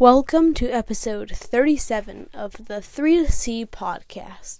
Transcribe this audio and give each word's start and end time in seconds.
Welcome 0.00 0.54
to 0.54 0.70
episode 0.70 1.32
37 1.32 2.30
of 2.32 2.66
the 2.66 2.80
3 2.80 3.16
to 3.16 3.32
C 3.32 3.66
podcast. 3.66 4.58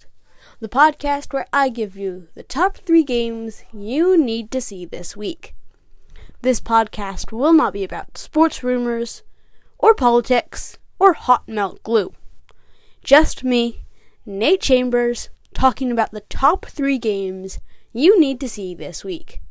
The 0.59 0.67
podcast 0.67 1.31
where 1.31 1.45
I 1.53 1.69
give 1.69 1.95
you 1.95 2.27
the 2.35 2.43
top 2.43 2.75
3 2.75 3.05
games 3.05 3.63
you 3.71 4.17
need 4.17 4.51
to 4.51 4.59
see 4.59 4.83
this 4.83 5.15
week. 5.15 5.55
This 6.41 6.59
podcast 6.59 7.31
will 7.31 7.53
not 7.53 7.71
be 7.71 7.85
about 7.85 8.17
sports 8.17 8.65
rumors, 8.65 9.23
or 9.77 9.93
politics, 9.93 10.77
or 10.99 11.13
hot 11.13 11.47
melt 11.47 11.81
glue. 11.83 12.11
Just 13.01 13.41
me, 13.41 13.85
Nate 14.25 14.59
Chambers, 14.59 15.29
talking 15.53 15.89
about 15.89 16.11
the 16.11 16.25
top 16.27 16.65
3 16.65 16.97
games 16.97 17.59
you 17.93 18.19
need 18.19 18.41
to 18.41 18.49
see 18.49 18.75
this 18.75 19.05
week. 19.05 19.41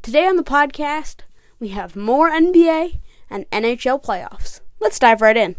Today 0.00 0.26
on 0.26 0.36
the 0.36 0.42
podcast, 0.42 1.16
we 1.58 1.68
have 1.68 1.96
more 1.96 2.30
NBA 2.30 2.98
and 3.28 3.44
NHL 3.50 4.02
playoffs. 4.02 4.62
Let's 4.80 4.98
dive 4.98 5.20
right 5.20 5.36
in. 5.36 5.56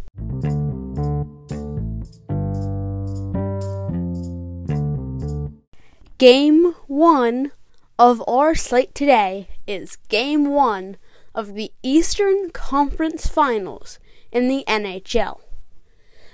Game 6.17 6.73
1 6.87 7.51
of 7.99 8.23
our 8.27 8.55
slate 8.55 8.95
today 8.95 9.49
is 9.67 9.97
Game 10.09 10.49
1 10.49 10.97
of 11.35 11.53
the 11.53 11.71
Eastern 11.83 12.49
Conference 12.49 13.27
Finals 13.27 13.99
in 14.31 14.47
the 14.47 14.63
NHL. 14.67 15.39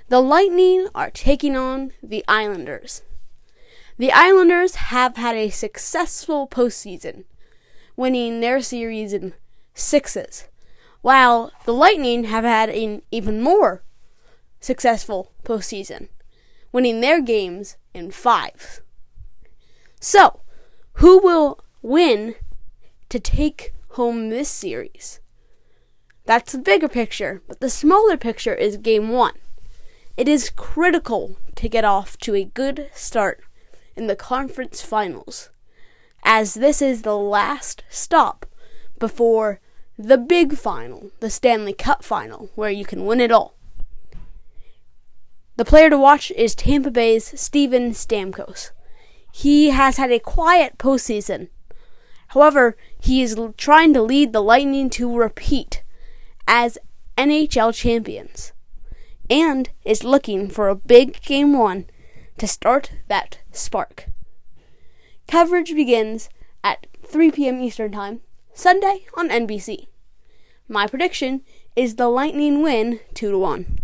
The 0.08 0.20
Lightning 0.20 0.88
are 0.94 1.10
taking 1.10 1.56
on 1.56 1.92
the 2.02 2.24
Islanders. 2.26 3.02
The 3.98 4.12
Islanders 4.12 4.76
have 4.76 5.16
had 5.16 5.36
a 5.36 5.50
successful 5.50 6.48
postseason, 6.48 7.24
winning 7.96 8.40
their 8.40 8.62
series 8.62 9.12
in 9.12 9.34
sixes 9.74 10.48
while 11.00 11.52
the 11.64 11.72
Lightning 11.72 12.24
have 12.24 12.44
had 12.44 12.68
an 12.68 13.02
even 13.10 13.40
more 13.40 13.82
successful 14.60 15.32
postseason, 15.44 16.08
winning 16.72 17.00
their 17.00 17.20
games 17.20 17.76
in 17.94 18.10
fives. 18.10 18.80
So, 20.00 20.40
who 20.94 21.18
will 21.18 21.60
win 21.82 22.34
to 23.08 23.20
take 23.20 23.72
home 23.90 24.28
this 24.28 24.50
series? 24.50 25.20
That's 26.24 26.52
the 26.52 26.58
bigger 26.58 26.88
picture, 26.88 27.42
but 27.48 27.60
the 27.60 27.70
smaller 27.70 28.16
picture 28.16 28.54
is 28.54 28.76
game 28.76 29.08
one. 29.08 29.38
It 30.16 30.28
is 30.28 30.50
critical 30.50 31.38
to 31.54 31.68
get 31.68 31.84
off 31.84 32.18
to 32.18 32.34
a 32.34 32.44
good 32.44 32.90
start 32.92 33.42
in 33.96 34.08
the 34.08 34.16
conference 34.16 34.82
finals, 34.82 35.50
as 36.22 36.54
this 36.54 36.82
is 36.82 37.02
the 37.02 37.16
last 37.16 37.84
stop 37.88 38.44
before 38.98 39.60
the 39.98 40.16
big 40.16 40.56
final, 40.56 41.10
the 41.18 41.28
Stanley 41.28 41.72
Cup 41.72 42.04
final, 42.04 42.50
where 42.54 42.70
you 42.70 42.84
can 42.84 43.04
win 43.04 43.20
it 43.20 43.32
all. 43.32 43.54
The 45.56 45.64
player 45.64 45.90
to 45.90 45.98
watch 45.98 46.30
is 46.30 46.54
Tampa 46.54 46.92
Bay's 46.92 47.38
Steven 47.38 47.90
Stamkos. 47.90 48.70
He 49.32 49.70
has 49.70 49.96
had 49.96 50.12
a 50.12 50.20
quiet 50.20 50.78
postseason. 50.78 51.48
However, 52.28 52.76
he 53.00 53.22
is 53.22 53.36
trying 53.56 53.92
to 53.94 54.02
lead 54.02 54.32
the 54.32 54.42
Lightning 54.42 54.88
to 54.90 55.16
repeat 55.16 55.82
as 56.46 56.78
NHL 57.16 57.74
champions 57.74 58.52
and 59.28 59.68
is 59.84 60.04
looking 60.04 60.48
for 60.48 60.68
a 60.68 60.76
big 60.76 61.20
game 61.22 61.58
one 61.58 61.86
to 62.38 62.46
start 62.46 62.92
that 63.08 63.38
spark. 63.50 64.06
Coverage 65.26 65.74
begins 65.74 66.30
at 66.62 66.86
3 67.04 67.32
p.m. 67.32 67.60
Eastern 67.60 67.90
Time 67.90 68.20
Sunday 68.58 69.06
on 69.14 69.28
NBC. 69.28 69.86
My 70.66 70.88
prediction 70.88 71.42
is 71.76 71.94
the 71.94 72.08
Lightning 72.08 72.60
win 72.60 72.98
2 73.14 73.30
to 73.30 73.38
1. 73.38 73.78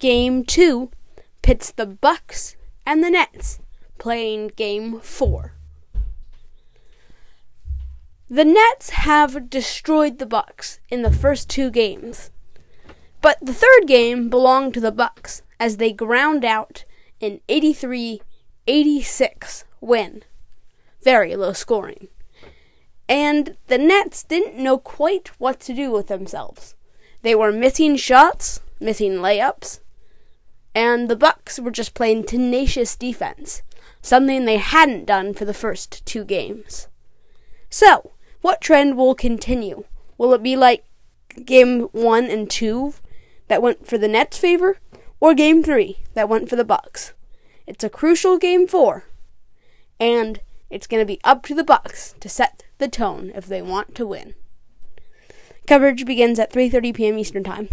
Game 0.00 0.44
2 0.44 0.90
pits 1.42 1.70
the 1.70 1.86
Bucks 1.86 2.56
and 2.84 3.04
the 3.04 3.10
Nets 3.10 3.60
playing 3.98 4.48
game 4.56 4.98
4. 4.98 5.52
The 8.28 8.44
Nets 8.44 8.90
have 8.90 9.48
destroyed 9.48 10.18
the 10.18 10.26
Bucks 10.26 10.80
in 10.88 11.02
the 11.02 11.12
first 11.12 11.48
two 11.48 11.70
games. 11.70 12.32
But 13.22 13.38
the 13.40 13.54
third 13.54 13.86
game 13.86 14.28
belonged 14.28 14.74
to 14.74 14.80
the 14.80 14.90
Bucks 14.90 15.42
as 15.60 15.76
they 15.76 15.92
ground 15.92 16.44
out 16.44 16.84
an 17.20 17.40
83 17.48 18.22
86 18.66 19.64
win. 19.80 20.22
Very 21.02 21.34
low 21.36 21.52
scoring. 21.52 22.08
And 23.08 23.56
the 23.66 23.78
Nets 23.78 24.22
didn't 24.22 24.62
know 24.62 24.78
quite 24.78 25.28
what 25.38 25.58
to 25.60 25.74
do 25.74 25.90
with 25.90 26.06
themselves. 26.06 26.74
They 27.22 27.34
were 27.34 27.52
missing 27.52 27.96
shots, 27.96 28.60
missing 28.78 29.14
layups, 29.14 29.80
and 30.74 31.08
the 31.08 31.16
Bucks 31.16 31.58
were 31.58 31.70
just 31.70 31.94
playing 31.94 32.24
tenacious 32.24 32.96
defense, 32.96 33.62
something 34.00 34.44
they 34.44 34.58
hadn't 34.58 35.06
done 35.06 35.34
for 35.34 35.44
the 35.44 35.54
first 35.54 36.04
two 36.06 36.24
games. 36.24 36.88
So, 37.68 38.12
what 38.40 38.60
trend 38.60 38.96
will 38.96 39.14
continue? 39.14 39.84
Will 40.16 40.32
it 40.32 40.42
be 40.42 40.56
like 40.56 40.84
game 41.44 41.82
1 41.92 42.24
and 42.26 42.48
2 42.48 42.94
that 43.48 43.62
went 43.62 43.86
for 43.86 43.98
the 43.98 44.08
Nets' 44.08 44.38
favor 44.38 44.78
or 45.18 45.34
game 45.34 45.62
3 45.62 45.98
that 46.14 46.28
went 46.28 46.48
for 46.48 46.56
the 46.56 46.64
Bucks? 46.64 47.12
It's 47.70 47.84
a 47.84 47.88
crucial 47.88 48.36
game 48.36 48.66
four, 48.66 49.04
and 50.00 50.40
it's 50.70 50.88
going 50.88 51.00
to 51.00 51.06
be 51.06 51.20
up 51.22 51.44
to 51.46 51.54
the 51.54 51.62
Bucks 51.62 52.16
to 52.18 52.28
set 52.28 52.64
the 52.78 52.88
tone 52.88 53.30
if 53.32 53.46
they 53.46 53.62
want 53.62 53.94
to 53.94 54.04
win. 54.04 54.34
Coverage 55.68 56.04
begins 56.04 56.40
at 56.40 56.52
3:30 56.52 56.92
p.m. 56.92 57.16
Eastern 57.16 57.44
Time, 57.44 57.68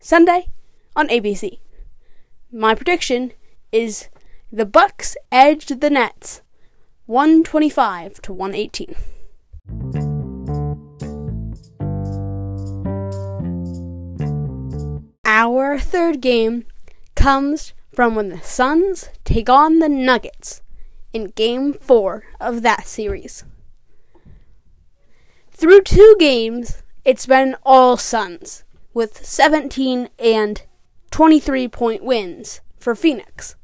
Sunday 0.00 0.48
on 0.96 1.08
ABC. 1.08 1.58
My 2.50 2.74
prediction 2.74 3.34
is 3.72 4.08
the 4.50 4.64
Bucks 4.64 5.18
edged 5.30 5.82
the 5.82 5.90
Nets 5.90 6.40
125 7.04 8.22
to 8.22 8.32
118. 8.32 8.94
Our 15.26 15.78
third 15.78 16.22
game 16.22 16.64
comes 17.14 17.74
from 17.96 18.14
when 18.14 18.28
the 18.28 18.42
Suns 18.42 19.08
take 19.24 19.48
on 19.48 19.78
the 19.78 19.88
Nuggets 19.88 20.60
in 21.14 21.28
Game 21.28 21.72
4 21.72 22.24
of 22.38 22.60
that 22.60 22.86
series. 22.86 23.42
Through 25.50 25.80
two 25.80 26.14
games, 26.18 26.82
it's 27.06 27.24
been 27.24 27.56
all 27.64 27.96
Suns, 27.96 28.64
with 28.92 29.24
17 29.24 30.10
and 30.18 30.62
23 31.10 31.68
point 31.68 32.04
wins 32.04 32.60
for 32.78 32.94
Phoenix. 32.94 33.56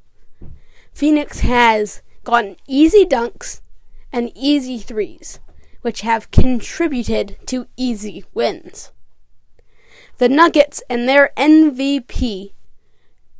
Phoenix 0.94 1.40
has 1.40 2.00
gotten 2.24 2.56
easy 2.66 3.04
dunks 3.04 3.60
and 4.10 4.32
easy 4.34 4.78
threes, 4.78 5.40
which 5.82 6.00
have 6.00 6.30
contributed 6.30 7.36
to 7.48 7.66
easy 7.76 8.24
wins. 8.32 8.92
The 10.16 10.30
Nuggets 10.30 10.82
and 10.88 11.06
their 11.06 11.32
MVP, 11.36 12.54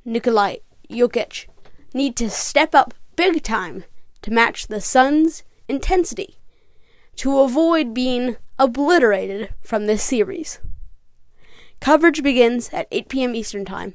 Nikolai 0.05 0.57
Jokic 0.93 1.47
need 1.95 2.17
to 2.17 2.31
step 2.31 2.75
up 2.75 2.95
big 3.17 3.43
time 3.43 3.85
to 4.23 4.31
match 4.31 4.69
the 4.69 4.81
Suns' 4.81 5.43
intensity 5.69 6.37
to 7.17 7.41
avoid 7.41 7.93
being 7.93 8.37
obliterated 8.59 9.55
from 9.61 9.87
this 9.87 10.03
series. 10.03 10.61
Coverage 11.81 12.23
begins 12.23 12.71
at 12.73 12.89
8 12.91 13.09
p.m. 13.09 13.35
Eastern 13.35 13.65
Time, 13.65 13.95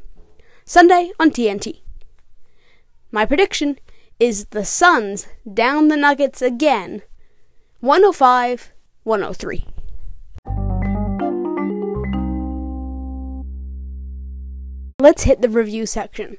Sunday 0.65 1.11
on 1.19 1.31
TNT. 1.31 1.81
My 3.11 3.25
prediction 3.25 3.79
is 4.19 4.45
the 4.47 4.65
Suns 4.65 5.27
down 5.51 5.87
the 5.87 5.95
Nuggets 5.95 6.41
again, 6.41 7.01
105 7.79 8.73
103. 9.03 9.65
Let's 14.99 15.23
hit 15.23 15.41
the 15.41 15.49
review 15.49 15.85
section. 15.85 16.37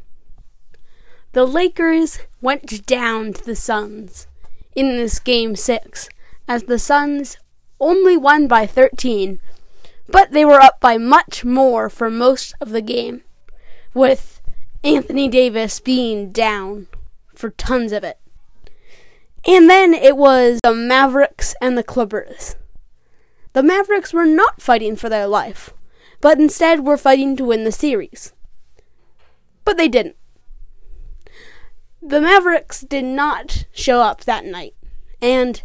The 1.32 1.46
Lakers 1.46 2.20
went 2.40 2.86
down 2.86 3.34
to 3.34 3.44
the 3.44 3.56
Suns 3.56 4.26
in 4.74 4.96
this 4.96 5.18
game 5.18 5.56
6 5.56 6.08
as 6.48 6.62
the 6.64 6.78
Suns 6.78 7.36
only 7.78 8.16
won 8.16 8.48
by 8.48 8.66
13, 8.66 9.38
but 10.08 10.32
they 10.32 10.44
were 10.44 10.60
up 10.60 10.80
by 10.80 10.96
much 10.96 11.44
more 11.44 11.90
for 11.90 12.10
most 12.10 12.54
of 12.60 12.70
the 12.70 12.80
game, 12.80 13.22
with 13.92 14.40
Anthony 14.82 15.28
Davis 15.28 15.80
being 15.80 16.32
down 16.32 16.88
for 17.34 17.50
tons 17.50 17.92
of 17.92 18.04
it. 18.04 18.18
And 19.46 19.68
then 19.68 19.94
it 19.94 20.16
was 20.16 20.60
the 20.62 20.74
Mavericks 20.74 21.54
and 21.60 21.76
the 21.76 21.82
Clippers. 21.82 22.56
The 23.52 23.62
Mavericks 23.62 24.12
were 24.12 24.26
not 24.26 24.62
fighting 24.62 24.96
for 24.96 25.08
their 25.08 25.26
life, 25.26 25.74
but 26.20 26.38
instead 26.38 26.86
were 26.86 26.96
fighting 26.96 27.36
to 27.36 27.44
win 27.44 27.64
the 27.64 27.72
series. 27.72 28.32
But 29.64 29.76
they 29.76 29.88
didn't. 29.88 30.16
The 32.00 32.20
Mavericks 32.20 32.82
did 32.82 33.04
not 33.04 33.64
show 33.72 34.00
up 34.00 34.24
that 34.24 34.44
night, 34.44 34.74
and 35.20 35.62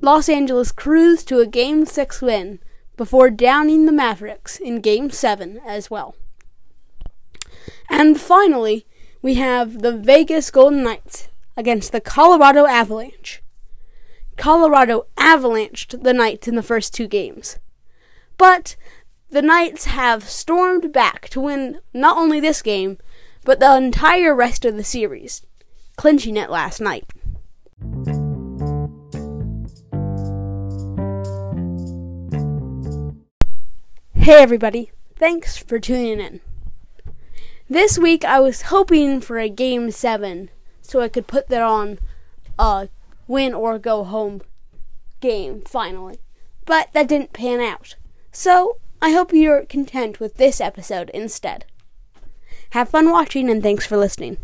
Los 0.00 0.28
Angeles 0.28 0.70
cruised 0.70 1.26
to 1.28 1.40
a 1.40 1.46
Game 1.46 1.86
6 1.86 2.22
win 2.22 2.60
before 2.96 3.30
downing 3.30 3.86
the 3.86 3.92
Mavericks 3.92 4.58
in 4.58 4.80
Game 4.80 5.10
7 5.10 5.60
as 5.66 5.90
well. 5.90 6.14
And 7.90 8.20
finally, 8.20 8.86
we 9.22 9.34
have 9.34 9.82
the 9.82 9.96
Vegas 9.96 10.50
Golden 10.50 10.82
Knights 10.82 11.28
against 11.56 11.92
the 11.92 12.00
Colorado 12.00 12.66
Avalanche. 12.66 13.42
Colorado 14.36 15.06
avalanched 15.16 16.02
the 16.02 16.12
Knights 16.12 16.48
in 16.48 16.54
the 16.54 16.62
first 16.62 16.94
two 16.94 17.06
games. 17.06 17.58
But 18.36 18.76
the 19.30 19.42
Knights 19.42 19.86
have 19.86 20.28
stormed 20.28 20.92
back 20.92 21.28
to 21.30 21.40
win 21.40 21.80
not 21.92 22.16
only 22.16 22.40
this 22.40 22.62
game, 22.62 22.98
but 23.44 23.60
the 23.60 23.76
entire 23.76 24.34
rest 24.34 24.64
of 24.64 24.76
the 24.76 24.84
series, 24.84 25.44
clinching 25.96 26.36
it 26.36 26.50
last 26.50 26.80
night. 26.80 27.04
Hey 34.14 34.42
everybody, 34.42 34.90
thanks 35.16 35.58
for 35.58 35.78
tuning 35.78 36.18
in. 36.18 36.40
This 37.68 37.98
week 37.98 38.24
I 38.24 38.40
was 38.40 38.62
hoping 38.62 39.20
for 39.20 39.38
a 39.38 39.50
game 39.50 39.90
7 39.90 40.48
so 40.80 41.00
I 41.00 41.08
could 41.08 41.26
put 41.26 41.48
that 41.48 41.62
on 41.62 41.98
a 42.58 42.88
win 43.28 43.52
or 43.52 43.78
go 43.78 44.04
home 44.04 44.40
game 45.20 45.62
finally. 45.66 46.18
But 46.64 46.92
that 46.94 47.08
didn't 47.08 47.34
pan 47.34 47.60
out. 47.60 47.96
So 48.32 48.78
I 49.02 49.12
hope 49.12 49.34
you're 49.34 49.66
content 49.66 50.20
with 50.20 50.36
this 50.36 50.60
episode 50.60 51.10
instead. 51.10 51.66
Have 52.70 52.88
fun 52.88 53.10
watching 53.10 53.50
and 53.50 53.62
thanks 53.62 53.86
for 53.86 53.96
listening. 53.96 54.38